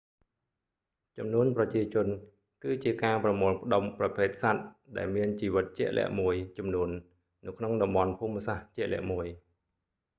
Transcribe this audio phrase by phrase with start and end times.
[1.17, 2.07] ចំនួនប្រជាជន
[2.63, 4.63] គឺជាការប្រមូលផ្តុំប្រភេទសត្វ
[4.97, 6.89] ដែលមានជីវិតជាក់លាក់មួយចំនួន
[7.45, 9.27] នៅក្នុងតំបន់ភូមិសាស្ត្រជាក់លាក់មួយ